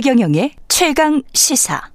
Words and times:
최경영의 0.00 0.52
최강 0.68 1.22
시사. 1.34 1.90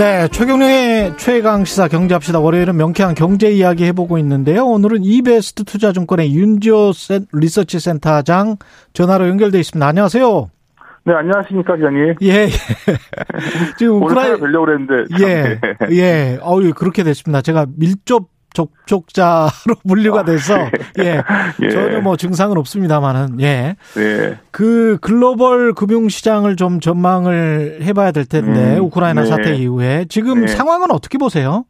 네, 0.00 0.28
최경영의 0.28 1.18
최강 1.18 1.66
시사 1.66 1.86
경제합시다. 1.86 2.40
월요일은 2.40 2.74
명쾌한 2.74 3.14
경제 3.14 3.50
이야기 3.50 3.84
해보고 3.84 4.16
있는데요. 4.16 4.64
오늘은 4.64 5.04
이베스트 5.04 5.64
투자증권의 5.64 6.34
윤지호 6.34 6.92
리서치 7.34 7.78
센터장 7.78 8.56
전화로 8.94 9.28
연결돼 9.28 9.60
있습니다. 9.60 9.86
안녕하세요. 9.86 10.50
네, 11.04 11.12
안녕하십니까, 11.12 11.76
기자님. 11.76 12.14
예, 12.22 12.28
예. 12.28 12.48
지금 13.76 14.02
우크라이나 14.02 14.38
뵈려고 14.38 14.64
그랬는데. 14.64 15.04
예, 15.22 15.60
예. 15.90 16.38
어유 16.42 16.72
그렇게 16.72 17.02
됐습니다. 17.02 17.42
제가 17.42 17.66
밀접 17.76 18.29
접촉자로 18.54 19.48
분류가 19.86 20.24
돼서 20.24 20.54
예, 20.98 21.22
예. 21.62 21.68
전혀 21.70 22.00
뭐 22.00 22.16
증상은 22.16 22.58
없습니다만은 22.58 23.40
예. 23.40 23.76
예. 23.96 24.38
그 24.50 24.98
글로벌 25.00 25.72
금융 25.72 26.08
시장을 26.08 26.56
좀 26.56 26.80
전망을 26.80 27.78
해봐야 27.82 28.12
될 28.12 28.24
텐데 28.24 28.78
음, 28.78 28.84
우크라이나 28.84 29.22
네. 29.22 29.26
사태 29.26 29.54
이후에 29.54 30.06
지금 30.08 30.42
네. 30.42 30.46
상황은 30.46 30.90
어떻게 30.90 31.18
보세요? 31.18 31.64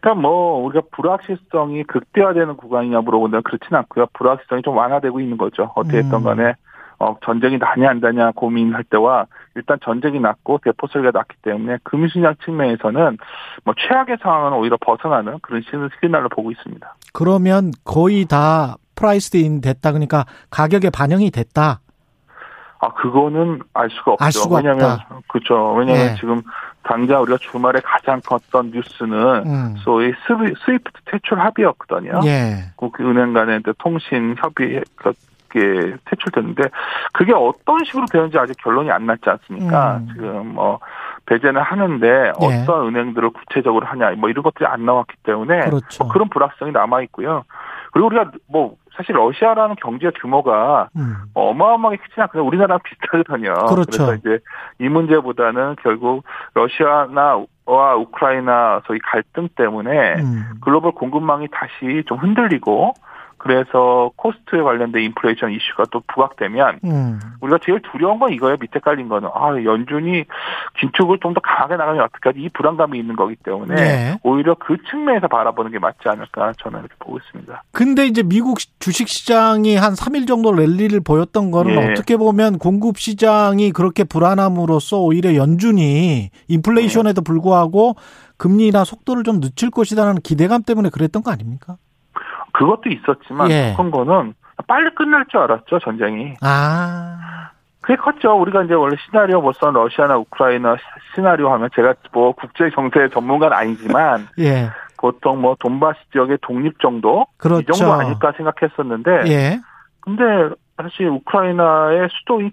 그러니까 0.00 0.20
뭐 0.20 0.62
우리가 0.64 0.86
불확실성이 0.92 1.84
극대화되는 1.84 2.56
구간이냐 2.58 3.00
물어본다면 3.00 3.42
그렇지는 3.42 3.78
않고요. 3.80 4.06
불확실성이 4.12 4.62
좀 4.62 4.76
완화되고 4.76 5.18
있는 5.18 5.38
거죠. 5.38 5.72
어떻게 5.74 5.98
했던 5.98 6.20
음. 6.20 6.24
간에 6.24 6.54
어, 7.04 7.18
전쟁이 7.22 7.58
나냐 7.58 7.90
안 7.90 8.00
나냐 8.00 8.32
고민할 8.34 8.82
때와 8.84 9.26
일단 9.54 9.78
전쟁이 9.84 10.18
났고 10.18 10.58
대포 10.64 10.86
소리가 10.86 11.10
났기 11.12 11.36
때문에 11.42 11.76
금융시장 11.82 12.34
측면에서는 12.42 13.18
뭐 13.64 13.74
최악의 13.76 14.16
상황은 14.22 14.56
오히려 14.58 14.78
벗어나는 14.80 15.38
그런 15.42 15.62
시그널을 15.62 16.30
보고 16.30 16.50
있습니다. 16.50 16.94
그러면 17.12 17.72
거의 17.84 18.24
다 18.24 18.76
price 18.96 19.42
in 19.42 19.60
됐다 19.60 19.92
그러니까 19.92 20.24
가격에 20.50 20.88
반영이 20.88 21.30
됐다. 21.30 21.80
아 22.80 22.92
그거는 22.94 23.60
알 23.74 23.90
수가 23.90 24.12
없죠. 24.12 24.24
알 24.24 24.32
수가 24.32 24.56
왜냐하면. 24.56 24.98
그렇죠. 25.28 25.74
왜냐하면 25.74 26.06
네. 26.06 26.14
지금 26.16 26.42
당장 26.84 27.22
우리가 27.22 27.38
주말에 27.38 27.80
가장 27.84 28.20
컸던 28.24 28.70
뉴스는 28.70 29.46
음. 29.46 29.74
소위 29.78 30.12
스위프트 30.26 31.00
퇴출 31.06 31.38
합의였거든요. 31.40 32.20
예. 32.24 32.72
그 32.76 32.90
은행 33.00 33.32
간의 33.32 33.62
통신 33.78 34.36
협의 34.38 34.82
그게 35.54 35.96
퇴출됐는데 36.06 36.64
그게 37.12 37.32
어떤 37.32 37.84
식으로 37.84 38.06
되는지 38.10 38.36
아직 38.38 38.56
결론이 38.58 38.90
안 38.90 39.06
났지 39.06 39.22
않습니까? 39.24 39.98
음. 39.98 40.08
지금 40.12 40.54
뭐 40.54 40.80
배제는 41.26 41.60
하는데 41.60 42.32
네. 42.38 42.62
어떤 42.62 42.88
은행들을 42.88 43.30
구체적으로 43.30 43.86
하냐 43.86 44.10
뭐 44.16 44.28
이런 44.28 44.42
것들이 44.42 44.66
안 44.66 44.84
나왔기 44.84 45.14
때문에 45.22 45.60
그렇죠. 45.60 46.04
뭐 46.04 46.12
그런 46.12 46.28
불확성이 46.28 46.72
남아 46.72 47.02
있고요. 47.02 47.44
그리고 47.92 48.08
우리가 48.08 48.32
뭐 48.48 48.74
사실 48.96 49.14
러시아라는 49.14 49.76
경제 49.80 50.10
규모가 50.20 50.88
음. 50.96 51.16
어마어마하게 51.34 51.98
크지 51.98 52.20
않거든요. 52.22 52.44
우리나라랑 52.46 52.80
비슷하거든요. 52.84 53.54
그렇죠. 53.66 54.06
그래서 54.06 54.14
이제 54.14 54.38
이 54.80 54.88
문제보다는 54.88 55.76
결국 55.82 56.24
러시아나 56.54 57.44
와 57.66 57.94
우크라이나 57.94 58.82
소위 58.86 58.98
갈등 58.98 59.48
때문에 59.56 60.14
음. 60.16 60.44
글로벌 60.60 60.92
공급망이 60.92 61.48
다시 61.50 62.02
좀 62.06 62.18
흔들리고 62.18 62.94
그래서 63.44 64.10
코스트에 64.16 64.62
관련된 64.62 65.02
인플레이션 65.02 65.52
이슈가 65.52 65.84
또 65.90 66.02
부각되면 66.06 66.80
음. 66.84 67.20
우리가 67.42 67.58
제일 67.62 67.80
두려운 67.92 68.18
건 68.18 68.32
이거예요. 68.32 68.56
밑에 68.58 68.80
깔린 68.80 69.08
거는 69.08 69.28
아 69.34 69.50
연준이 69.64 70.24
긴축을 70.80 71.18
좀 71.20 71.34
더 71.34 71.40
강하게 71.40 71.76
나가면 71.76 72.00
어떡하지 72.04 72.38
이 72.40 72.48
불안감이 72.50 72.96
있는 72.98 73.16
거기 73.16 73.34
때문에 73.34 73.74
네. 73.74 74.18
오히려 74.22 74.54
그 74.54 74.76
측면에서 74.88 75.26
바라보는 75.26 75.72
게 75.72 75.80
맞지 75.80 76.08
않을까 76.08 76.52
저는 76.62 76.78
이렇게 76.78 76.94
보고 77.00 77.18
있습니다. 77.18 77.64
근데 77.72 78.06
이제 78.06 78.22
미국 78.22 78.58
주식 78.78 79.08
시장이 79.08 79.76
한 79.76 79.94
3일 79.94 80.28
정도 80.28 80.52
랠리를 80.52 80.98
보였던 81.00 81.50
거는 81.50 81.74
네. 81.74 81.90
어떻게 81.90 82.16
보면 82.16 82.58
공급 82.58 82.98
시장이 82.98 83.72
그렇게 83.72 84.04
불안함으로써 84.04 85.00
오히려 85.00 85.34
연준이 85.34 86.30
인플레이션에도 86.48 87.20
네. 87.20 87.24
불구하고 87.24 87.96
금리나 88.36 88.84
속도를 88.84 89.24
좀 89.24 89.40
늦출 89.40 89.70
것이라는 89.70 90.20
기대감 90.22 90.62
때문에 90.62 90.88
그랬던 90.90 91.24
거 91.24 91.32
아닙니까? 91.32 91.76
그것도 92.54 92.88
있었지만 92.88 93.50
예. 93.50 93.74
큰 93.76 93.90
거는 93.90 94.34
빨리 94.66 94.94
끝날 94.94 95.26
줄 95.28 95.40
알았죠 95.40 95.80
전쟁이. 95.80 96.34
아. 96.40 97.50
그게 97.80 97.96
컸죠. 97.96 98.40
우리가 98.40 98.62
이제 98.62 98.72
원래 98.72 98.96
시나리오 99.04 99.42
벌써 99.42 99.70
러시아나 99.70 100.16
우크라이나 100.16 100.76
시나리오 101.14 101.52
하면 101.52 101.68
제가 101.76 101.94
뭐 102.12 102.32
국제 102.32 102.70
정세 102.74 103.08
전문가는 103.12 103.54
아니지만 103.54 104.26
예. 104.40 104.70
보통 104.96 105.42
뭐 105.42 105.54
돈바스 105.58 105.98
지역의 106.12 106.38
독립 106.40 106.80
정도 106.80 107.26
그렇죠. 107.36 107.60
이 107.60 107.64
정도 107.66 107.92
아닐까 107.92 108.32
생각했었는데 108.36 109.10
예. 109.26 109.60
근데 110.00 110.22
사실 110.76 111.06
우크라이나의 111.08 112.08
수도인 112.10 112.52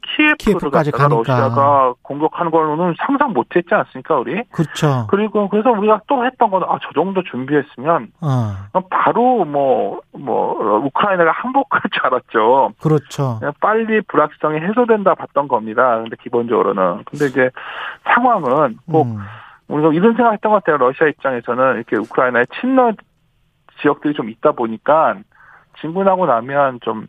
갖다가 0.69 1.07
러시아가 1.07 1.93
공격하는 2.03 2.51
걸로는 2.51 2.93
상상 2.99 3.33
못했지 3.33 3.73
않습니까 3.73 4.15
우리? 4.19 4.43
그렇죠. 4.51 5.07
그리고 5.09 5.49
그래서 5.49 5.71
우리가 5.71 6.01
또 6.07 6.23
했던 6.25 6.51
건 6.51 6.61
아 6.63 6.77
저 6.81 6.89
정도 6.93 7.23
준비했으면 7.23 8.11
어. 8.21 8.81
바로 8.89 9.43
뭐뭐 9.45 10.01
뭐 10.13 10.77
우크라이나가 10.85 11.31
항복할 11.31 11.81
줄 11.91 12.05
알았죠. 12.05 12.73
그렇죠. 12.79 13.39
빨리 13.59 14.01
불확실성이 14.01 14.59
해소된다 14.59 15.15
봤던 15.15 15.47
겁니다. 15.47 15.97
근데 15.97 16.15
기본적으로는 16.21 17.03
근데 17.05 17.25
이제 17.25 17.49
상황은 18.03 18.77
꼭 18.91 19.07
음. 19.07 19.17
우리가 19.67 19.93
이런 19.93 20.15
생각했던 20.15 20.51
것 20.51 20.63
같아요. 20.63 20.77
러시아 20.77 21.07
입장에서는 21.07 21.75
이렇게 21.75 21.97
우크라이나의 21.97 22.45
친러 22.59 22.91
지역들이 23.81 24.13
좀 24.13 24.29
있다 24.29 24.51
보니까 24.51 25.15
진군하고 25.79 26.25
나면 26.27 26.79
좀 26.81 27.07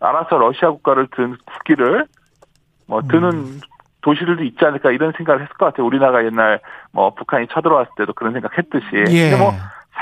알아서 0.00 0.38
러시아 0.38 0.70
국가를 0.70 1.08
든 1.14 1.36
국기를 1.44 2.06
뭐 2.86 3.02
드는 3.02 3.30
음. 3.30 3.60
도시들도 4.02 4.44
있지 4.44 4.64
않을까 4.64 4.92
이런 4.92 5.12
생각을 5.16 5.42
했을 5.42 5.52
것 5.56 5.66
같아요. 5.66 5.86
우리나라가 5.86 6.24
옛날 6.24 6.60
뭐 6.92 7.14
북한이 7.14 7.48
쳐들어왔을 7.52 7.92
때도 7.96 8.12
그런 8.12 8.32
생각했듯이. 8.32 8.86
예. 9.08 9.30
근데 9.30 9.36
뭐 9.42 9.52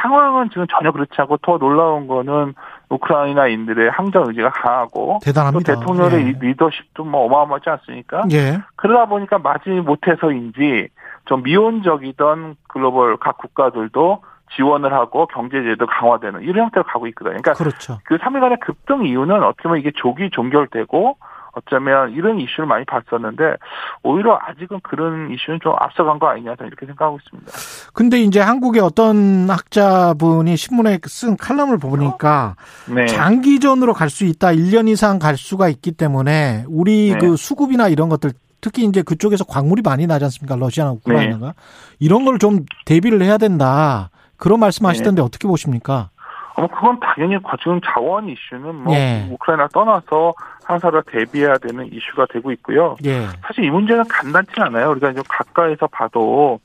상황은 0.02 0.50
지금 0.50 0.66
전혀 0.66 0.92
그렇지 0.92 1.12
않고 1.16 1.38
더 1.38 1.56
놀라운 1.56 2.06
거는 2.06 2.54
우크라이나인들의 2.90 3.90
항전 3.90 4.28
의지가 4.28 4.50
강하고 4.50 5.20
대단합니다. 5.22 5.74
또 5.74 5.80
대통령의 5.80 6.26
예. 6.26 6.38
리더십도 6.38 7.04
뭐 7.04 7.24
어마어마하지 7.24 7.70
않습니까? 7.70 8.24
예. 8.32 8.58
그러다 8.76 9.06
보니까 9.06 9.38
마지 9.38 9.70
못해서인지 9.70 10.88
좀 11.24 11.42
미온적이던 11.42 12.56
글로벌 12.68 13.16
각 13.16 13.38
국가들도 13.38 14.22
지원을 14.56 14.92
하고 14.92 15.26
경제제도 15.26 15.86
강화되는 15.86 16.42
이런 16.42 16.64
형태로 16.64 16.84
가고 16.84 17.06
있거든요. 17.08 17.36
그러니까 17.40 17.52
그렇죠. 17.54 17.98
그 18.04 18.16
3일간의 18.18 18.60
급등 18.60 19.06
이유는 19.06 19.42
어떻게 19.42 19.64
보면 19.64 19.80
이게 19.80 19.90
조기 19.94 20.30
종결되고 20.30 21.16
어쩌면 21.56 22.10
이런 22.12 22.40
이슈를 22.40 22.66
많이 22.66 22.84
봤었는데 22.84 23.56
오히려 24.02 24.38
아직은 24.42 24.80
그런 24.82 25.30
이슈는 25.30 25.60
좀 25.62 25.72
앞서간 25.78 26.18
거 26.18 26.26
아니냐 26.26 26.56
저는 26.56 26.66
이렇게 26.68 26.84
생각하고 26.86 27.18
있습니다. 27.22 27.52
근데 27.92 28.20
이제 28.20 28.40
한국의 28.40 28.82
어떤 28.82 29.48
학자분이 29.48 30.56
신문에 30.56 30.98
쓴 31.04 31.36
칼럼을 31.36 31.78
보니까 31.78 32.56
네. 32.92 33.06
장기전으로 33.06 33.92
갈 33.94 34.10
수 34.10 34.24
있다. 34.24 34.48
1년 34.48 34.88
이상 34.88 35.18
갈 35.20 35.36
수가 35.36 35.68
있기 35.68 35.92
때문에 35.92 36.64
우리 36.68 37.12
네. 37.12 37.18
그 37.18 37.36
수급이나 37.36 37.88
이런 37.88 38.08
것들 38.08 38.32
특히 38.60 38.84
이제 38.84 39.02
그쪽에서 39.02 39.44
광물이 39.44 39.82
많이 39.84 40.06
나지 40.06 40.24
않습니까? 40.24 40.56
러시아나 40.56 40.90
우크라이나가. 40.92 41.46
네. 41.46 41.52
이런 42.00 42.24
걸 42.24 42.38
좀 42.38 42.64
대비를 42.86 43.22
해야 43.22 43.38
된다. 43.38 44.10
그런 44.36 44.60
말씀하시던데 44.60 45.20
네. 45.20 45.26
어떻게 45.26 45.48
보십니까? 45.48 46.10
어, 46.56 46.66
그건 46.68 47.00
당연히 47.00 47.36
지금 47.58 47.80
자원 47.84 48.28
이슈는 48.28 48.74
뭐 48.74 48.94
예. 48.94 49.28
우크라이나 49.30 49.68
떠나서 49.68 50.34
항사를 50.64 51.02
대비해야 51.10 51.58
되는 51.58 51.92
이슈가 51.92 52.26
되고 52.30 52.52
있고요. 52.52 52.96
예. 53.04 53.26
사실 53.42 53.64
이 53.64 53.70
문제는 53.70 54.04
간단치 54.08 54.52
않아요. 54.58 54.90
우리가 54.90 55.10
이제 55.10 55.22
가까이서 55.28 55.88
봐도 55.88 56.60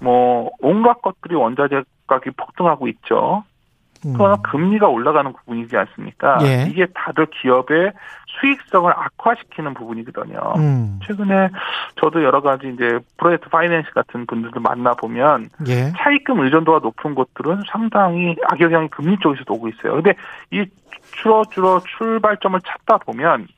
뭐 0.00 0.50
온갖 0.60 1.02
것들이 1.02 1.34
원자재 1.34 1.82
가격이 2.06 2.34
폭등하고 2.36 2.88
있죠. 2.88 3.44
그러나 4.02 4.34
음. 4.34 4.42
금리가 4.42 4.88
올라가는 4.88 5.32
부분이지 5.32 5.76
않습니까? 5.76 6.38
예. 6.42 6.66
이게 6.70 6.86
다들 6.94 7.26
기업의 7.26 7.92
수익성을 8.40 8.90
악화시키는 8.90 9.74
부분이거든요. 9.74 10.38
음. 10.56 11.00
최근에 11.04 11.50
저도 12.00 12.22
여러 12.22 12.40
가지 12.40 12.68
이제 12.68 12.98
프로젝트 13.18 13.48
파이낸스 13.50 13.90
같은 13.90 14.26
분들도 14.26 14.60
만나 14.60 14.94
보면 14.94 15.48
예. 15.68 15.92
차입금 15.98 16.40
의존도가 16.40 16.78
높은 16.78 17.14
곳들은 17.14 17.62
상당히 17.70 18.36
악영향이 18.50 18.88
금리 18.88 19.18
쪽에서도 19.18 19.52
오고 19.52 19.68
있어요. 19.68 19.94
근데 19.94 20.14
이 20.50 20.64
줄어 21.12 21.42
줄어 21.50 21.80
출발점을 21.98 22.58
찾다 22.60 22.98
보면 22.98 23.48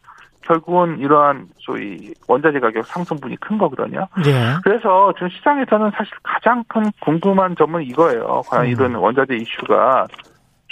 결국은 0.43 0.99
이러한 0.99 1.47
소위 1.59 2.13
원자재 2.27 2.59
가격 2.61 2.85
상승분이 2.87 3.37
큰 3.37 3.59
거거든요. 3.59 4.09
예. 4.27 4.57
그래서 4.65 5.13
지금 5.15 5.29
시장에서는 5.31 5.93
사실 5.97 6.13
가장 6.23 6.65
큰 6.69 6.91
궁금한 7.01 7.55
점은 7.57 7.83
이거예요. 7.83 8.43
과연 8.49 8.67
음. 8.67 8.71
이런 8.71 8.95
원자재 8.97 9.37
이슈가 9.37 10.07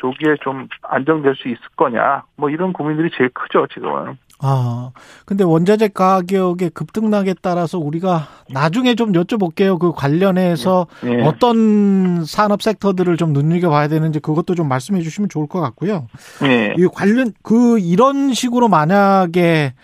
조기에 0.01 0.37
좀 0.43 0.69
안정될 0.83 1.35
수 1.37 1.49
있을 1.49 1.61
거냐 1.77 2.25
뭐 2.37 2.49
이런 2.51 2.73
고민들이 2.73 3.11
제일 3.17 3.31
크죠 3.31 3.67
지금은. 3.73 4.17
아 4.43 4.91
근데 5.27 5.45
원자재 5.45 5.89
가격의 5.89 6.71
급등락에 6.71 7.35
따라서 7.43 7.79
우리가 7.79 8.27
나중에 8.51 8.95
좀 8.95 9.13
여쭤볼게요. 9.13 9.79
그 9.79 9.93
관련해서 9.93 10.87
네. 11.03 11.23
어떤 11.27 12.25
산업 12.25 12.63
섹터들을 12.63 13.19
좀 13.19 13.35
눈여겨 13.35 13.69
봐야 13.69 13.87
되는지 13.89 14.19
그것도 14.21 14.55
좀 14.55 14.67
말씀해 14.69 15.03
주시면 15.03 15.29
좋을 15.29 15.47
것 15.47 15.61
같고요. 15.61 16.07
네. 16.41 16.75
이 16.79 16.89
관련 16.91 17.33
그 17.43 17.79
이런 17.79 18.33
식으로 18.33 18.69
만약에 18.69 19.75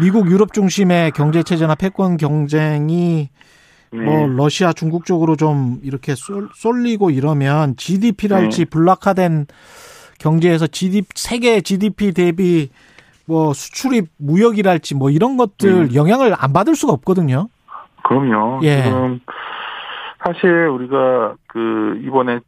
미국 0.00 0.30
유럽 0.30 0.52
중심의 0.52 1.12
경제 1.12 1.42
체제나 1.42 1.74
패권 1.74 2.18
경쟁이 2.18 3.30
네. 3.94 4.04
뭐 4.04 4.26
러시아 4.26 4.72
중국 4.72 5.06
쪽으로 5.06 5.36
좀 5.36 5.78
이렇게 5.82 6.14
쏠리고 6.54 7.10
이러면 7.10 7.76
GDP랄지 7.76 8.64
네. 8.64 8.70
블락화된 8.70 9.46
경제에서 10.18 10.66
GDP 10.66 11.08
세계 11.14 11.60
GDP 11.60 12.12
대비 12.12 12.70
뭐 13.26 13.52
수출입 13.52 14.08
무역이랄지 14.18 14.96
뭐 14.96 15.10
이런 15.10 15.36
것들 15.36 15.70
음. 15.70 15.94
영향을 15.94 16.34
안 16.36 16.52
받을 16.52 16.74
수가 16.74 16.92
없거든요. 16.92 17.48
그럼요. 18.02 18.60
예. 18.64 18.82
지금 18.82 19.20
사실 20.24 20.50
우리가 20.50 21.34
그 21.46 22.00
이번에 22.04 22.40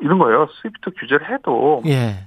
이런 0.00 0.18
거예요. 0.18 0.46
스위프트 0.60 0.90
규제를 0.98 1.32
해도 1.32 1.82
예. 1.86 2.26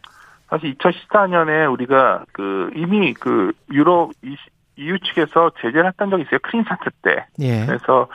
사실 0.49 0.75
2014년에 0.75 1.71
우리가 1.71 2.25
그 2.31 2.69
이미 2.75 3.13
그 3.13 3.51
유럽 3.71 4.11
EU 4.77 4.99
측에서 4.99 5.51
제재를 5.61 5.87
했던 5.87 6.09
적이 6.09 6.23
있어요. 6.23 6.39
크림 6.43 6.63
사태 6.63 6.89
때. 7.01 7.25
예. 7.39 7.65
그래서 7.65 8.07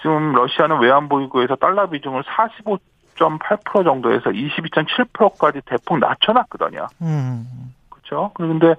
지금 0.00 0.32
러시아는 0.32 0.80
외환보유고에서 0.80 1.56
달러 1.56 1.88
비중을 1.88 2.22
45.8% 2.22 3.84
정도에서 3.84 4.30
22.7%까지 4.30 5.60
대폭 5.66 5.98
낮춰놨거든요. 5.98 6.86
음. 7.02 7.44
그렇죠. 7.90 8.30
그런데 8.34 8.74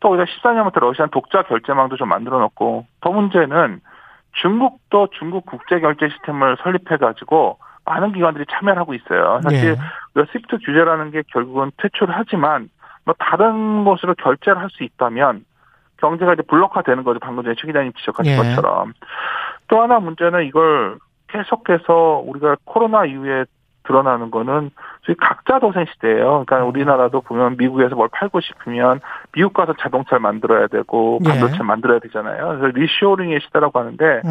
또 0.00 0.10
우리가 0.10 0.24
14년부터 0.24 0.80
러시아는 0.80 1.10
독자 1.10 1.42
결제망도 1.42 1.96
좀 1.96 2.08
만들어 2.08 2.38
놓고 2.40 2.86
더 3.00 3.10
문제는 3.10 3.80
중국도 4.42 5.08
중국 5.18 5.46
국제 5.46 5.78
결제 5.80 6.08
시스템을 6.08 6.56
설립해 6.62 6.96
가지고 6.98 7.58
많은 7.84 8.12
기관들이 8.12 8.44
참여를 8.50 8.80
하고 8.80 8.94
있어요. 8.94 9.40
사실 9.42 9.76
네. 10.14 10.24
스위프트 10.32 10.58
규제라는 10.64 11.10
게 11.10 11.22
결국은 11.32 11.70
퇴출을 11.76 12.14
하지만 12.16 12.68
뭐 13.04 13.14
다른 13.18 13.84
곳으로 13.84 14.14
결제를 14.14 14.60
할 14.60 14.70
수 14.70 14.82
있다면 14.82 15.44
경제가 15.98 16.34
이제 16.34 16.42
블록화되는 16.42 17.04
거죠. 17.04 17.20
방금 17.20 17.44
전에 17.44 17.54
최 17.58 17.66
기자님 17.66 17.92
지적하신 17.92 18.32
예. 18.32 18.36
것처럼. 18.36 18.92
또 19.68 19.82
하나 19.82 19.98
문제는 20.00 20.44
이걸 20.46 20.98
계속해서 21.28 22.22
우리가 22.26 22.56
코로나 22.64 23.04
이후에 23.04 23.44
드러나는 23.84 24.30
거는 24.30 24.70
저희 25.04 25.14
각자 25.16 25.58
도생 25.58 25.84
시대예요. 25.92 26.44
그러니까 26.46 26.62
음. 26.62 26.68
우리나라도 26.68 27.20
보면 27.20 27.56
미국에서 27.58 27.94
뭘 27.94 28.08
팔고 28.10 28.40
싶으면 28.40 29.00
미국 29.32 29.52
가서 29.52 29.74
자동차를 29.78 30.20
만들어야 30.20 30.66
되고 30.66 31.18
예. 31.24 31.28
반도체 31.28 31.58
예. 31.60 31.62
만들어야 31.62 31.98
되잖아요. 32.00 32.58
그래서 32.58 32.66
리쇼링의 32.78 33.40
시대라고 33.42 33.78
하는데 33.78 34.04
음. 34.24 34.30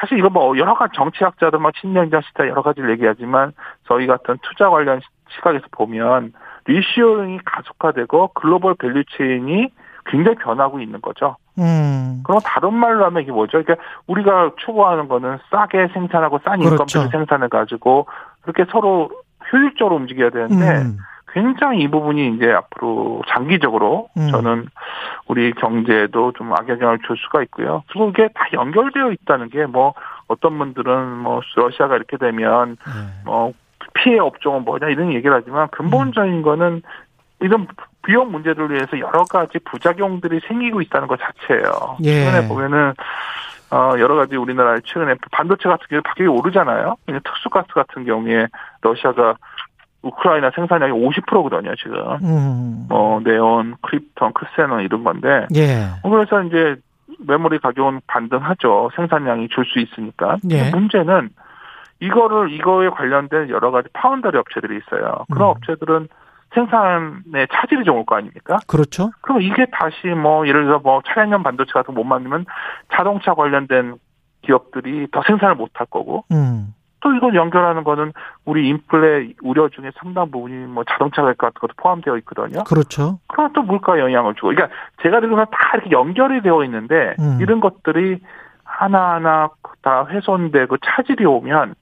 사실 0.00 0.18
이거 0.18 0.28
뭐 0.28 0.58
여러 0.58 0.74
가지 0.74 0.92
정치학자들 0.96 1.58
막 1.60 1.72
친명자 1.80 2.20
시대 2.26 2.48
여러 2.48 2.62
가지를 2.62 2.90
얘기하지만 2.90 3.52
저희 3.86 4.06
같은 4.06 4.36
투자 4.42 4.68
관련 4.68 5.00
시각에서 5.36 5.66
보면 5.70 6.32
reshoring이 6.66 7.40
가속화되고 7.44 8.32
global 8.34 8.74
value 8.74 9.04
chain이 9.16 9.68
굉장히 10.06 10.36
변하고 10.38 10.80
있는 10.80 11.00
거죠. 11.00 11.36
음. 11.58 12.22
그럼 12.24 12.40
다른 12.44 12.74
말로 12.74 13.04
하면 13.06 13.22
이게 13.22 13.32
뭐죠? 13.32 13.62
그러니까 13.62 13.76
우리가 14.06 14.52
추구하는 14.58 15.08
거는 15.08 15.38
싸게 15.50 15.88
생산하고 15.92 16.40
싼 16.44 16.60
인건비를 16.60 16.76
그렇죠. 16.76 17.08
생산해 17.10 17.48
가지고 17.48 18.06
그렇게 18.42 18.64
서로 18.70 19.10
효율적으로 19.52 19.96
움직여야 19.96 20.30
되는데 20.30 20.82
음. 20.82 20.98
굉장히 21.32 21.82
이 21.82 21.88
부분이 21.88 22.34
이제 22.36 22.50
앞으로 22.50 23.22
장기적으로 23.28 24.08
음. 24.16 24.28
저는 24.30 24.68
우리 25.28 25.52
경제에도 25.52 26.32
좀 26.32 26.52
악영향을 26.52 26.98
줄 27.06 27.16
수가 27.16 27.42
있고요. 27.44 27.84
그리고 27.88 28.08
이게 28.08 28.28
다 28.34 28.46
연결되어 28.52 29.12
있다는 29.12 29.48
게 29.50 29.64
뭐 29.66 29.94
어떤 30.30 30.56
분들은 30.58 31.18
뭐 31.18 31.40
러시아가 31.56 31.96
이렇게 31.96 32.16
되면 32.16 32.76
네. 32.86 33.22
뭐 33.24 33.52
피해 33.94 34.18
업종은 34.18 34.64
뭐냐 34.64 34.88
이런 34.88 35.12
얘기를 35.12 35.34
하지만 35.34 35.68
근본적인 35.68 36.34
음. 36.34 36.42
거는 36.42 36.82
이런 37.40 37.66
비용 38.06 38.30
문제를 38.32 38.70
위해서 38.70 38.98
여러 38.98 39.24
가지 39.24 39.58
부작용들이 39.60 40.40
생기고 40.48 40.80
있다는 40.82 41.08
것 41.08 41.18
자체예요. 41.20 41.96
예. 42.04 42.24
최근에 42.24 42.48
보면은 42.48 42.94
어 43.70 43.92
여러 43.98 44.16
가지 44.16 44.36
우리나라 44.36 44.78
최근에 44.84 45.14
반도체 45.30 45.68
같은 45.68 45.86
경우 45.88 46.02
가격이 46.02 46.28
오르잖아요. 46.28 46.96
특수가스 47.24 47.68
같은 47.72 48.04
경우에 48.04 48.46
러시아가 48.82 49.36
우크라이나 50.02 50.50
생산량이 50.54 50.92
50%거든요, 50.92 51.74
지금. 51.76 51.98
음. 52.22 52.86
뭐, 52.88 53.20
네온, 53.20 53.76
크립톤, 53.82 54.32
크세논 54.32 54.82
이런 54.82 55.04
건데. 55.04 55.46
예. 55.54 55.88
그래서 56.02 56.42
이제 56.42 56.76
메모리 57.18 57.58
가격은 57.58 58.00
반등하죠. 58.06 58.90
생산량이 58.96 59.48
줄 59.48 59.64
수 59.66 59.78
있으니까. 59.78 60.38
예. 60.50 60.70
문제는 60.70 61.28
이거를, 62.00 62.50
이거에 62.50 62.88
관련된 62.88 63.50
여러 63.50 63.70
가지 63.70 63.88
파운더리 63.92 64.38
업체들이 64.38 64.78
있어요. 64.78 65.26
그런 65.30 65.48
음. 65.48 65.50
업체들은 65.50 66.08
생산에 66.54 67.46
차질이 67.52 67.84
좀 67.84 67.96
올 67.98 68.04
거 68.04 68.16
아닙니까? 68.16 68.58
그렇죠. 68.66 69.10
그럼 69.20 69.42
이게 69.42 69.66
다시 69.72 70.08
뭐 70.08 70.46
예를 70.48 70.64
들어 70.64 70.78
뭐 70.80 71.00
차량용 71.06 71.42
반도체 71.42 71.72
같은 71.72 71.94
거 71.94 72.00
못 72.00 72.04
만들면 72.04 72.46
자동차 72.94 73.34
관련된 73.34 73.96
기업들이 74.42 75.06
더 75.12 75.22
생산을 75.26 75.54
못 75.54 75.70
할 75.74 75.86
거고. 75.86 76.24
음. 76.32 76.74
또 77.02 77.14
이걸 77.14 77.34
연결하는 77.34 77.82
거는 77.82 78.12
우리 78.44 78.68
인플레 78.68 79.32
우려 79.42 79.70
중에 79.70 79.90
상당 79.98 80.30
부분이 80.30 80.66
뭐 80.66 80.84
자동차 80.84 81.22
가격 81.22 81.38
같은 81.38 81.54
것도 81.58 81.72
포함되어 81.78 82.18
있거든요. 82.18 82.62
그렇죠. 82.64 83.18
그럼 83.26 83.50
또 83.54 83.62
물가 83.62 83.98
영향을 83.98 84.34
주고. 84.34 84.48
그러니까 84.48 84.68
제가 85.02 85.20
들으면 85.20 85.46
다 85.50 85.58
이렇게 85.74 85.90
연결이 85.92 86.42
되어 86.42 86.62
있는데 86.64 87.14
음. 87.18 87.38
이런 87.40 87.60
것들이 87.60 88.20
하나하나 88.64 89.48
다 89.80 90.04
훼손되고 90.10 90.76
차질이 90.84 91.24
오면 91.24 91.74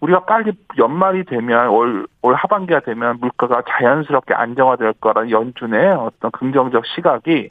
우리가 0.00 0.24
빨리 0.24 0.52
연말이 0.78 1.24
되면 1.24 1.68
올, 1.68 2.06
올 2.22 2.34
하반기가 2.34 2.80
되면 2.80 3.18
물가가 3.20 3.62
자연스럽게 3.68 4.34
안정화될 4.34 4.94
거라는 4.94 5.30
연준의 5.30 5.92
어떤 5.92 6.30
긍정적 6.30 6.84
시각이 6.94 7.50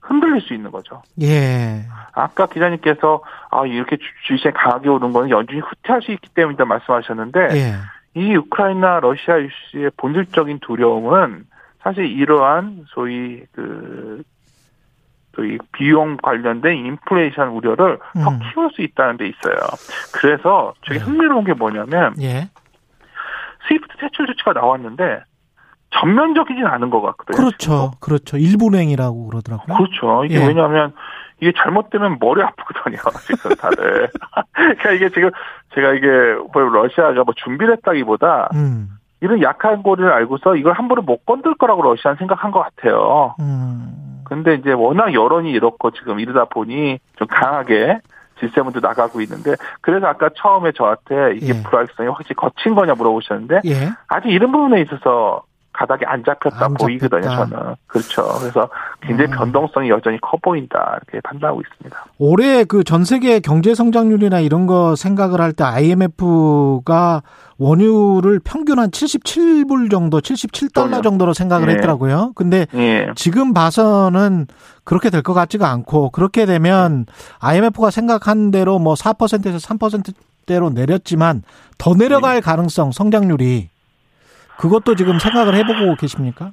흔들릴 0.00 0.40
수 0.40 0.54
있는 0.54 0.70
거죠. 0.70 1.02
예. 1.20 1.84
아까 2.12 2.46
기자님께서 2.46 3.22
아 3.50 3.66
이렇게 3.66 3.98
주식이 4.26 4.50
강하게 4.52 4.88
오른 4.88 5.12
거는 5.12 5.30
연준이 5.30 5.60
후퇴할 5.60 6.02
수 6.02 6.12
있기 6.12 6.30
때문이다 6.34 6.64
말씀하셨는데 6.64 7.40
예. 7.52 7.74
이 8.14 8.34
우크라이나 8.36 9.00
러시아 9.00 9.36
이슈의 9.36 9.90
본질적인 9.96 10.60
두려움은 10.60 11.44
사실 11.82 12.06
이러한 12.06 12.84
소위 12.88 13.44
그 13.52 14.22
또 15.32 15.44
이 15.44 15.58
비용 15.72 16.16
관련된 16.16 16.76
인플레이션 16.86 17.48
우려를 17.48 17.98
음. 18.16 18.22
더 18.22 18.38
키울 18.38 18.70
수 18.72 18.82
있다는 18.82 19.16
데 19.16 19.26
있어요. 19.26 19.56
그래서 20.12 20.74
되게 20.86 20.98
네. 20.98 21.04
흥미로운 21.04 21.44
게 21.44 21.54
뭐냐면 21.54 22.14
예. 22.20 22.48
스위프트 23.68 23.96
퇴출 23.98 24.26
조치가 24.26 24.52
나왔는데 24.52 25.22
전면적이진 25.90 26.66
않은 26.66 26.90
것 26.90 27.00
같거든요. 27.00 27.36
그렇죠. 27.36 27.56
지금. 27.58 27.90
그렇죠. 28.00 28.36
일부행이라고 28.36 29.28
그러더라고요. 29.28 29.76
그렇죠. 29.76 30.24
이게 30.24 30.40
예. 30.40 30.46
왜냐하면 30.46 30.92
이게 31.40 31.52
잘못되면 31.56 32.18
머리 32.20 32.42
아프거든요. 32.42 32.98
지금 33.26 33.54
다들. 33.56 34.10
그러니까 34.54 34.90
이게 34.92 35.08
지금 35.10 35.30
제가 35.74 35.94
이게 35.94 36.06
뭐 36.52 36.62
러시아가 36.62 37.24
뭐 37.24 37.34
준비를 37.36 37.76
했다기보다 37.76 38.50
음. 38.54 38.90
이런 39.20 39.42
약한 39.42 39.82
고리를 39.82 40.10
알고서 40.10 40.56
이걸 40.56 40.74
함부로 40.74 41.02
못 41.02 41.26
건들 41.26 41.54
거라고 41.56 41.82
러시아는 41.82 42.16
생각한 42.18 42.50
것 42.50 42.60
같아요. 42.60 43.34
음. 43.40 44.19
근데 44.30 44.54
이제 44.54 44.72
워낙 44.72 45.12
여론이 45.12 45.50
이렇고 45.50 45.90
지금 45.90 46.20
이러다 46.20 46.44
보니 46.44 47.00
좀 47.16 47.26
강하게 47.28 47.98
질세문도 48.38 48.78
나가고 48.78 49.20
있는데 49.22 49.56
그래서 49.80 50.06
아까 50.06 50.30
처음에 50.34 50.70
저한테 50.72 51.36
이게 51.36 51.48
예. 51.48 51.62
불확실성이 51.64 52.08
확실히 52.08 52.36
거친 52.36 52.76
거냐 52.76 52.94
물어보셨는데 52.94 53.62
예. 53.66 53.90
아직 54.06 54.28
이런 54.30 54.52
부분에 54.52 54.80
있어서 54.82 55.42
가닥이 55.80 56.04
안 56.04 56.22
잡혔다 56.26 56.66
안 56.66 56.74
보이거든요, 56.74 57.22
저는. 57.22 57.74
그렇죠. 57.86 58.22
그래서 58.38 58.68
굉장히 59.00 59.30
음. 59.32 59.38
변동성이 59.38 59.88
여전히 59.88 60.18
커 60.20 60.36
보인다, 60.42 60.98
이렇게 61.08 61.20
판단하고 61.22 61.62
있습니다. 61.62 62.04
올해 62.18 62.64
그 62.64 62.84
전 62.84 63.04
세계 63.06 63.40
경제 63.40 63.74
성장률이나 63.74 64.40
이런 64.40 64.66
거 64.66 64.94
생각을 64.94 65.40
할 65.40 65.54
때 65.54 65.64
IMF가 65.64 67.22
원유를 67.58 68.40
평균 68.44 68.78
한 68.78 68.90
77불 68.90 69.90
정도, 69.90 70.20
77달러 70.20 71.02
정도로 71.02 71.32
생각을 71.32 71.68
예. 71.70 71.74
했더라고요. 71.74 72.32
근데 72.34 72.66
예. 72.74 73.08
지금 73.16 73.54
봐서는 73.54 74.46
그렇게 74.84 75.08
될 75.08 75.22
것 75.22 75.32
같지가 75.34 75.70
않고 75.70 76.10
그렇게 76.10 76.44
되면 76.46 77.06
IMF가 77.38 77.90
생각한 77.90 78.50
대로 78.50 78.78
뭐 78.78 78.94
4%에서 78.94 79.56
3%대로 79.58 80.68
내렸지만 80.70 81.42
더 81.78 81.94
내려갈 81.94 82.36
예. 82.36 82.40
가능성, 82.40 82.92
성장률이 82.92 83.69
그것도 84.60 84.94
지금 84.94 85.18
생각을 85.18 85.54
해보고 85.54 85.94
계십니까? 85.96 86.52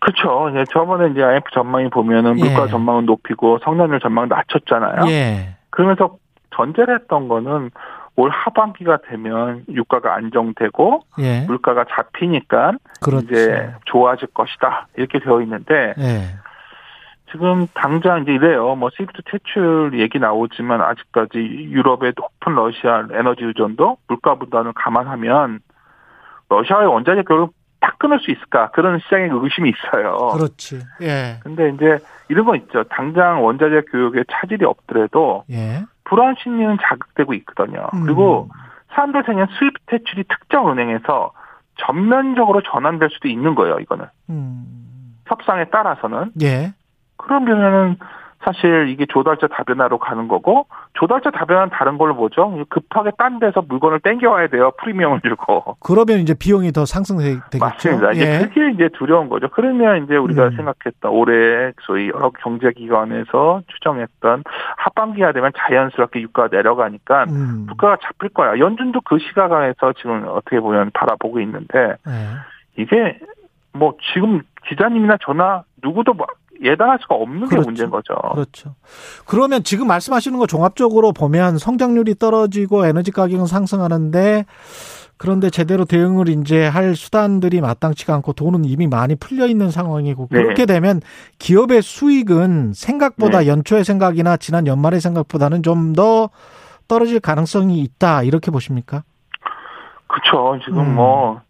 그렇죠. 0.00 0.50
예, 0.58 0.64
저번에 0.72 1.10
이제 1.10 1.22
IMF 1.22 1.50
전망이 1.52 1.88
보면은 1.88 2.38
예. 2.38 2.44
물가 2.44 2.66
전망은 2.66 3.06
높이고 3.06 3.58
성장률 3.62 4.00
전망 4.00 4.28
낮췄잖아요. 4.28 5.08
예. 5.10 5.56
그러면서 5.70 6.16
전제를 6.56 6.98
했던 7.00 7.28
거는 7.28 7.70
올 8.16 8.30
하반기가 8.30 8.98
되면 9.08 9.64
유가가 9.68 10.14
안정되고 10.14 11.04
예. 11.20 11.44
물가가 11.46 11.84
잡히니까 11.88 12.72
그렇죠. 13.00 13.26
이제 13.26 13.72
좋아질 13.84 14.28
것이다 14.34 14.88
이렇게 14.96 15.20
되어 15.20 15.40
있는데 15.42 15.94
예. 15.96 16.22
지금 17.30 17.68
당장 17.74 18.22
이제 18.22 18.32
이래요. 18.32 18.74
뭐 18.74 18.90
스위프트 18.96 19.22
퇴출 19.30 19.92
얘기 20.00 20.18
나오지만 20.18 20.80
아직까지 20.80 21.38
유럽의 21.38 22.14
높은 22.16 22.54
러시아 22.56 23.06
에너지 23.12 23.44
의존도 23.44 23.98
물가 24.08 24.34
부담을 24.34 24.72
감안하면 24.72 25.60
러시아의 26.48 26.86
원자재 26.86 27.22
교육을 27.22 27.48
딱 27.80 27.98
끊을 27.98 28.18
수 28.20 28.30
있을까 28.30 28.70
그런 28.70 28.98
시장의 28.98 29.30
의심이 29.32 29.70
있어요. 29.70 30.16
그렇지. 30.34 30.80
예. 31.02 31.38
근데 31.42 31.70
이제 31.70 31.98
이런 32.28 32.44
거 32.44 32.56
있죠. 32.56 32.84
당장 32.84 33.44
원자재 33.44 33.82
교육에 33.90 34.24
차질이 34.30 34.64
없더라도 34.64 35.44
예. 35.50 35.84
불안 36.04 36.34
심리는 36.42 36.76
자극되고 36.82 37.34
있거든요. 37.34 37.88
음. 37.94 38.02
그리고 38.04 38.48
사람들 38.90 39.22
생각엔 39.24 39.48
수입 39.58 39.74
퇴출이 39.86 40.24
특정 40.24 40.70
은행에서 40.70 41.32
전면적으로 41.76 42.62
전환될 42.62 43.10
수도 43.12 43.28
있는 43.28 43.54
거예요. 43.54 43.78
이거는 43.78 44.06
음. 44.30 45.14
협상에 45.26 45.66
따라서는. 45.66 46.32
예. 46.42 46.72
그러면은 47.16 47.96
사실 48.44 48.88
이게 48.88 49.04
조달자 49.06 49.48
다변화로 49.48 49.98
가는 49.98 50.28
거고 50.28 50.66
조달자 50.94 51.30
다변화는 51.30 51.70
다른 51.70 51.98
걸로 51.98 52.14
보죠. 52.14 52.64
급하게 52.68 53.10
딴 53.18 53.38
데서 53.40 53.62
물건을 53.62 54.00
땡겨와야 54.00 54.48
돼요. 54.48 54.70
프리미엄을 54.78 55.20
주고. 55.22 55.76
그러면 55.80 56.20
이제 56.20 56.34
비용이 56.38 56.72
더 56.72 56.86
상승되겠죠. 56.86 57.58
맞습니다. 57.58 58.12
이제 58.12 58.34
예. 58.34 58.46
그게 58.46 58.70
이제 58.70 58.88
두려운 58.96 59.28
거죠. 59.28 59.48
그러면 59.48 60.04
이제 60.04 60.16
우리가 60.16 60.46
음. 60.46 60.56
생각했던 60.56 61.10
올해 61.10 61.72
소위 61.82 62.08
여러 62.08 62.30
경제기관에서 62.30 63.62
추정했던 63.66 64.44
하반기가 64.76 65.32
되면 65.32 65.50
자연스럽게 65.56 66.20
유가가 66.20 66.48
내려가니까 66.50 67.24
음. 67.24 67.64
물가가 67.66 67.96
잡힐 68.02 68.28
거야. 68.30 68.58
연준도 68.58 69.00
그 69.00 69.18
시각에서 69.18 69.92
지금 69.94 70.24
어떻게 70.28 70.60
보면 70.60 70.90
바라보고 70.94 71.40
있는데 71.40 71.96
예. 72.06 72.82
이게 72.82 73.18
뭐 73.72 73.94
지금 74.14 74.42
기자님이나 74.66 75.18
저나 75.22 75.64
누구도 75.82 76.14
예단할 76.62 76.98
수가 77.00 77.14
없는 77.14 77.46
그렇죠. 77.46 77.56
게 77.56 77.66
문제인 77.66 77.90
거죠. 77.90 78.14
그렇죠. 78.32 78.74
그러면 79.26 79.62
지금 79.62 79.86
말씀하시는 79.86 80.38
거 80.38 80.46
종합적으로 80.46 81.12
보면 81.12 81.58
성장률이 81.58 82.16
떨어지고 82.16 82.86
에너지 82.86 83.10
가격은 83.10 83.46
상승하는데 83.46 84.44
그런데 85.16 85.50
제대로 85.50 85.84
대응을 85.84 86.28
이제 86.28 86.66
할 86.66 86.94
수단들이 86.94 87.60
마땅치가 87.60 88.14
않고 88.14 88.34
돈은 88.34 88.64
이미 88.64 88.86
많이 88.86 89.16
풀려 89.16 89.46
있는 89.46 89.70
상황이고 89.70 90.28
네. 90.30 90.42
그렇게 90.42 90.66
되면 90.66 91.00
기업의 91.38 91.82
수익은 91.82 92.72
생각보다 92.74 93.40
네. 93.40 93.48
연초의 93.48 93.84
생각이나 93.84 94.36
지난 94.36 94.66
연말의 94.66 95.00
생각보다는 95.00 95.62
좀 95.62 95.92
더 95.94 96.30
떨어질 96.88 97.20
가능성이 97.20 97.80
있다 97.80 98.22
이렇게 98.22 98.50
보십니까? 98.50 99.04
그렇죠. 100.08 100.58
지금 100.64 100.80
음. 100.80 100.94
뭐뭐 100.94 101.40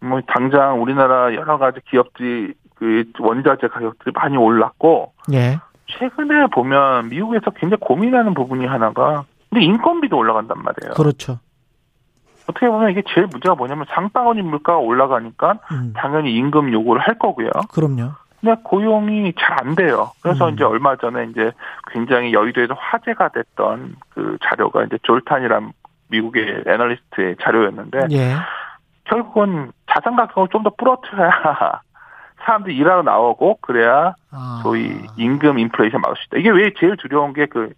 뭐 0.00 0.20
당장 0.28 0.80
우리나라 0.80 1.34
여러 1.34 1.58
가지 1.58 1.80
기업들이 1.90 2.54
그 2.80 3.04
원자재 3.18 3.68
가격들이 3.68 4.12
많이 4.14 4.36
올랐고 4.36 5.12
예. 5.32 5.58
최근에 5.86 6.46
보면 6.46 7.10
미국에서 7.10 7.50
굉장히 7.50 7.78
고민하는 7.80 8.32
부분이 8.34 8.66
하나가 8.66 9.24
근데 9.50 9.64
인건비도 9.64 10.16
올라간단 10.16 10.56
말이에요. 10.62 10.94
그렇죠. 10.94 11.38
어떻게 12.48 12.68
보면 12.68 12.90
이게 12.90 13.02
제일 13.14 13.26
문제가 13.26 13.54
뭐냐면 13.54 13.86
장바구니 13.90 14.42
물가가 14.42 14.78
올라가니까 14.78 15.58
음. 15.72 15.92
당연히 15.94 16.34
임금 16.34 16.72
요구를 16.72 17.02
할 17.02 17.18
거고요. 17.18 17.50
그럼요. 17.72 18.12
근데 18.40 18.60
고용이 18.64 19.32
잘 19.34 19.60
안 19.60 19.74
돼요. 19.74 20.12
그래서 20.22 20.48
음. 20.48 20.54
이제 20.54 20.64
얼마 20.64 20.96
전에 20.96 21.26
이제 21.30 21.52
굉장히 21.92 22.32
여의도에서 22.32 22.72
화제가 22.74 23.28
됐던 23.28 23.96
그 24.08 24.38
자료가 24.42 24.84
이제 24.84 24.96
졸탄이란 25.02 25.72
미국의 26.08 26.64
애널리스트의 26.66 27.36
자료였는데 27.42 28.06
예. 28.12 28.36
결국은 29.04 29.72
자산 29.92 30.16
가격을 30.16 30.48
좀더 30.50 30.70
부러뜨려야 30.78 31.80
사람들이 32.44 32.76
일하러 32.76 33.02
나오고 33.02 33.58
그래야 33.60 34.14
아. 34.30 34.60
소위 34.62 35.00
임금 35.16 35.58
인플레이션 35.58 36.00
막을 36.00 36.16
수 36.16 36.24
있다. 36.26 36.38
이게 36.38 36.50
왜 36.50 36.72
제일 36.78 36.96
두려운 36.96 37.32
게 37.32 37.46
그 37.46 37.72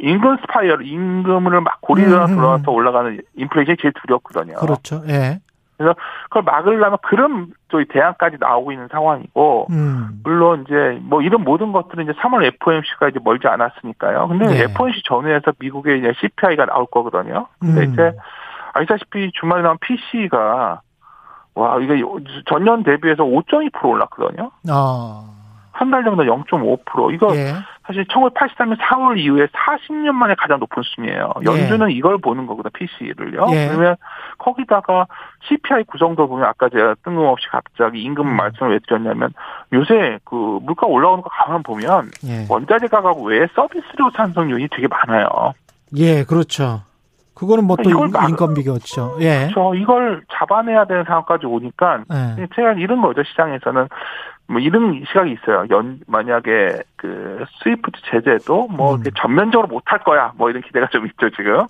임금 0.00 0.38
spiral, 0.38 0.84
임금을 0.86 1.60
막 1.60 1.80
고리가 1.80 2.26
음, 2.26 2.34
돌아서 2.36 2.70
음. 2.70 2.74
올라가는 2.74 3.20
인플레이션이 3.36 3.76
제일 3.80 3.92
두렵거든요. 4.02 4.56
그렇죠. 4.56 5.02
예. 5.08 5.40
그래서 5.76 5.96
그걸 6.24 6.42
막으려면 6.42 6.98
그런 7.02 7.48
저희 7.70 7.84
대안까지 7.86 8.36
나오고 8.38 8.72
있는 8.72 8.88
상황이고 8.88 9.66
음. 9.70 10.20
물론 10.22 10.64
이제 10.66 10.98
뭐 11.02 11.22
이런 11.22 11.42
모든 11.42 11.72
것들은 11.72 12.04
이제 12.04 12.12
3월 12.20 12.44
FOMC가 12.44 13.08
이제 13.08 13.18
멀지 13.22 13.48
않았으니까요. 13.48 14.28
근데 14.28 14.46
네. 14.46 14.62
FOMC 14.64 15.02
전후에서 15.04 15.52
미국의 15.58 15.98
이제 15.98 16.12
CPI가 16.20 16.66
나올 16.66 16.86
거거든요. 16.86 17.46
근데 17.58 17.84
음. 17.84 17.92
이제 17.92 18.12
아시다시피 18.74 19.32
주말에 19.34 19.62
나온 19.62 19.78
PC가 19.80 20.82
와, 21.54 21.78
이게 21.80 22.02
전년 22.46 22.82
대비해서 22.82 23.24
5.2% 23.24 23.84
올랐거든요. 23.84 24.50
아. 24.68 25.28
한달 25.72 26.04
정도 26.04 26.22
0.5%. 26.22 27.14
이거 27.14 27.34
예. 27.34 27.54
사실 27.86 28.04
1983년 28.04 28.78
4월 28.78 29.18
이후에 29.18 29.46
40년 29.46 30.12
만에 30.12 30.34
가장 30.38 30.60
높은 30.60 30.82
수준이에요. 30.82 31.32
예. 31.42 31.44
연준은 31.44 31.90
예. 31.90 31.94
이걸 31.94 32.18
보는 32.18 32.46
거거든, 32.46 32.70
PC를요. 32.72 33.46
예. 33.52 33.68
그러면 33.68 33.96
거기다가 34.38 35.06
CPI 35.48 35.84
구성도 35.84 36.28
보면 36.28 36.46
아까 36.46 36.68
제가 36.68 36.94
뜬금없이 37.04 37.48
갑자기 37.48 38.02
임금 38.02 38.26
음. 38.26 38.36
말씀을 38.36 38.72
왜 38.72 38.78
드렸냐면 38.86 39.32
요새 39.72 40.18
그 40.24 40.58
물가 40.62 40.86
올라오는 40.86 41.22
거 41.22 41.30
가만 41.30 41.62
보면 41.62 42.10
예. 42.26 42.46
원자재 42.48 42.86
가격 42.86 43.20
외에 43.22 43.46
서비스료 43.54 44.10
산성률이 44.14 44.68
되게 44.70 44.86
많아요. 44.86 45.54
예, 45.96 46.22
그렇죠. 46.24 46.82
그거는 47.34 47.64
뭐 47.64 47.76
또 47.82 47.90
인건비겠죠. 47.90 49.16
예. 49.20 49.48
그렇죠. 49.52 49.74
이걸 49.74 50.22
잡아내야 50.32 50.84
되는 50.84 51.04
상황까지 51.04 51.46
오니까 51.46 52.04
예. 52.38 52.46
제가 52.54 52.72
이런 52.74 53.00
거죠. 53.00 53.22
시장에서는 53.24 53.88
뭐 54.48 54.60
이런 54.60 55.02
시각이 55.08 55.32
있어요. 55.32 55.64
연 55.70 56.00
만약에 56.06 56.82
그 56.96 57.44
스위프트 57.62 58.00
제재도 58.10 58.68
뭐 58.68 58.96
음. 58.96 59.02
전면적으로 59.16 59.68
못 59.68 59.82
할 59.86 59.98
거야. 60.00 60.32
뭐 60.36 60.50
이런 60.50 60.62
기대가 60.62 60.88
좀 60.92 61.06
있죠 61.06 61.30
지금. 61.30 61.66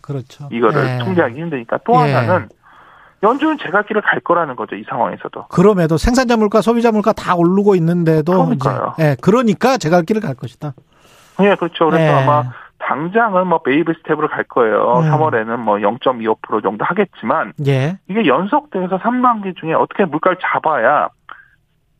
그렇죠. 0.00 0.48
이거를 0.50 0.84
예. 0.86 0.98
통제하기 1.04 1.40
힘드니까 1.40 1.78
또 1.86 1.94
예. 2.06 2.12
하나는 2.12 2.48
연준은 3.22 3.56
제갈길을 3.58 4.02
갈 4.02 4.20
거라는 4.20 4.54
거죠 4.56 4.74
이 4.76 4.84
상황에서도. 4.88 5.46
그럼에도 5.46 5.96
생산자 5.96 6.36
물가, 6.36 6.60
소비자 6.60 6.92
물가 6.92 7.12
다 7.12 7.34
오르고 7.36 7.74
있는데도 7.76 8.32
그러니까요. 8.32 8.94
이제, 8.98 9.02
예, 9.10 9.16
그러니까 9.22 9.78
제갈길을 9.78 10.20
갈 10.20 10.34
것이다. 10.34 10.74
예, 11.40 11.54
그렇죠. 11.54 11.86
그래서 11.88 12.02
예. 12.04 12.08
아마 12.22 12.42
당장은 12.86 13.46
뭐 13.46 13.62
baby 13.62 13.92
step으로 13.98 14.28
갈 14.28 14.44
거예요. 14.44 14.98
음. 14.98 15.10
3월에는 15.10 15.56
뭐 15.56 15.76
0.25% 15.76 16.62
정도 16.62 16.84
하겠지만 16.84 17.52
예. 17.66 17.98
이게 18.08 18.26
연속돼서 18.26 18.98
상반기 18.98 19.56
중에 19.56 19.72
어떻게 19.74 20.04
물가를 20.04 20.38
잡아야 20.40 21.08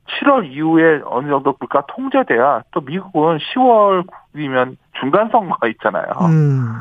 7월 0.07 0.51
이후에 0.51 1.01
어느 1.07 1.29
정도 1.29 1.55
물가 1.59 1.85
통제돼야 1.89 2.63
또 2.73 2.81
미국은 2.81 3.39
10월 3.39 4.05
9일이면 4.35 4.77
중간 5.01 5.31
선거가 5.31 5.69
있잖아요. 5.69 6.05
음. 6.23 6.75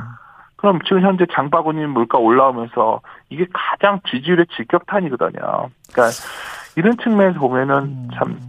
그럼 0.63 0.79
지금 0.85 1.01
현재 1.01 1.25
장바구니 1.29 1.87
물가 1.87 2.17
올라오면서 2.17 3.01
이게 3.29 3.45
가장 3.51 3.99
지지율의 4.09 4.45
직격탄이거든요. 4.55 5.69
그러니까 5.91 6.15
이런 6.77 6.97
측면에서 7.03 7.37
보면은 7.37 7.75
음. 7.75 8.07
참 8.15 8.39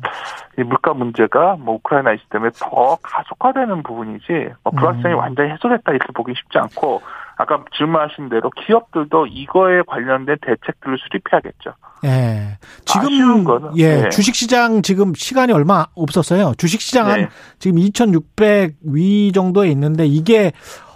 물가 0.59 0.95
문제가 0.95 1.57
뭐 1.59 1.75
우크라이나 1.75 2.13
이슈 2.13 2.23
때문에 2.31 2.53
더 2.55 2.97
가속화되는 3.03 3.83
부분이지 3.83 4.49
뭐 4.63 4.73
불확실성이 4.79 5.15
음. 5.15 5.19
완전히 5.19 5.51
해소됐다 5.51 5.91
이렇게 5.91 6.13
보기 6.15 6.35
쉽지 6.37 6.57
않고 6.57 7.03
아까 7.37 7.65
질문하신 7.77 8.29
대로 8.29 8.49
기업들도 8.51 9.27
이거에 9.27 9.83
관련된 9.85 10.37
대책들을 10.41 10.97
수립해야겠죠. 10.99 11.73
예. 12.05 12.59
지금 12.85 13.45
예, 13.77 14.03
네. 14.03 14.09
주식 14.11 14.35
시장 14.35 14.83
지금 14.83 15.15
시간이 15.15 15.53
얼마 15.53 15.87
없었어요. 15.97 16.53
주식 16.59 16.81
시장 16.81 17.09
한 17.09 17.23
네. 17.23 17.29
지금 17.59 17.79
2,600 17.79 18.77
위 18.85 19.33
정도에 19.33 19.69
있는데 19.71 20.07
이게 20.07 20.53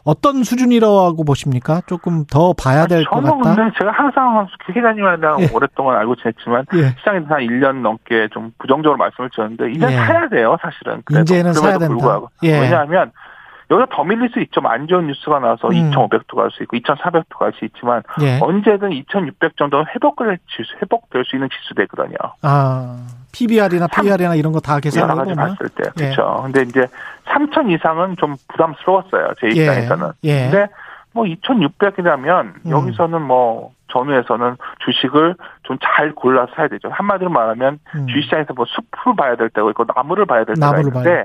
어떤 0.09 0.43
수준이라고 0.43 1.23
보십니까? 1.23 1.83
조금 1.87 2.25
더 2.25 2.55
봐야 2.55 2.87
될 2.87 3.05
것 3.05 3.17
같다. 3.23 3.29
저는 3.43 3.43
근데 3.57 3.79
제가 3.79 3.91
항상 3.93 4.47
기자님이랑 4.67 5.41
예. 5.43 5.49
오랫동안 5.53 5.99
알고 5.99 6.17
지냈지만 6.17 6.65
예. 6.77 6.95
시장에서 6.99 7.27
한 7.29 7.41
1년 7.43 7.83
넘게 7.83 8.29
좀 8.33 8.51
부정적으로 8.59 8.97
말씀을 8.97 9.29
드렸는데 9.35 9.71
이제 9.73 9.87
예. 9.87 9.97
사야 9.97 10.27
돼요, 10.31 10.57
사실은. 10.63 11.03
이제는 11.11 11.53
사야 11.53 11.73
된다. 11.79 11.89
불구하고. 11.89 12.31
예. 12.45 12.59
왜냐하면 12.59 13.13
여기가 13.71 13.89
더 13.95 14.03
밀릴 14.05 14.31
수 14.31 14.41
있죠. 14.41 14.61
안 14.65 14.87
좋은 14.87 15.07
뉴스가 15.09 15.41
나와서 15.41 15.69
음. 15.69 15.91
2,500도 15.91 16.37
갈 16.37 16.51
수 16.51 16.63
있고 16.63 16.77
2,400도 16.79 17.39
갈 17.39 17.53
수 17.53 17.65
있지만 17.67 18.03
예. 18.23 18.39
언제든 18.41 18.93
2,600 18.93 19.57
정도는 19.57 19.85
회복될 19.95 20.39
지수, 20.49 20.75
회복될 20.81 21.25
수 21.27 21.37
있는 21.37 21.49
지수 21.51 21.75
되거든요. 21.75 22.17
아. 22.43 22.97
PBR이나 23.33 23.87
PR이나 23.89 24.35
이런 24.35 24.53
거 24.53 24.61
다 24.61 24.81
계산하고 24.81 25.19
가지 25.21 25.35
봤을 25.35 25.69
때 25.69 25.91
그렇죠. 25.97 26.37
예. 26.39 26.43
근데 26.45 26.63
이제 26.63 26.87
3천 27.27 27.71
이상은 27.71 28.17
좀 28.17 28.37
부담스러웠어요 28.49 29.29
제 29.41 29.49
예. 29.49 29.51
입장에서는. 29.51 30.11
예. 30.25 30.51
근데 30.51 30.67
뭐 31.13 31.25
2,600이라면 31.25 32.55
음. 32.65 32.71
여기서는 32.71 33.21
뭐 33.23 33.73
전후에서는 33.93 34.57
주식을 34.85 35.35
좀 35.65 35.79
잘 35.83 36.13
골라서 36.15 36.53
사야 36.57 36.69
되죠. 36.69 36.89
한마디로 36.91 37.31
말하면 37.31 37.79
음. 37.95 38.07
주식시장에서 38.07 38.55
뭐 38.55 38.65
숲을 38.67 39.15
봐야 39.17 39.37
될 39.37 39.49
때가 39.51 39.69
있고 39.71 39.85
나무를 39.95 40.27
봐야 40.27 40.45
될 40.45 40.55
때가 40.57 40.79
있는데 40.81 41.25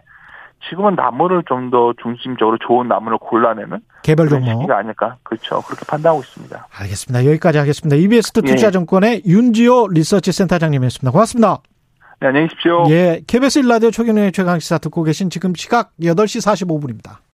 지금은 0.70 0.96
나무를 0.96 1.44
좀 1.48 1.70
더 1.72 1.94
중심적으로 2.02 2.58
좋은 2.68 2.88
나무를 2.88 3.18
골라내는 3.18 3.80
개별 4.04 4.30
종목 4.30 4.62
시기가 4.62 4.78
아닐까 4.78 5.18
그렇죠 5.24 5.62
그렇게 5.62 5.86
판단하고 5.88 6.22
있습니다. 6.22 6.68
알겠습니다. 6.78 7.26
여기까지 7.26 7.58
하겠습니다. 7.58 7.96
EBS 7.96 8.32
투자증권의 8.34 9.24
예. 9.26 9.30
윤지호 9.30 9.88
리서치 9.90 10.32
센터장님이었습니다. 10.32 11.12
고맙습니다. 11.12 11.60
네, 12.22 12.28
안녕히 12.28 12.48
계십시오. 12.48 12.86
예, 12.90 13.22
KBS 13.28 13.62
1라디오 13.62 13.92
초경영의 13.92 14.32
최강시사 14.32 14.78
듣고 14.78 15.04
계신 15.04 15.30
지금 15.30 15.54
시각 15.56 15.92
8시 16.02 16.40
45분입니다. 16.68 17.18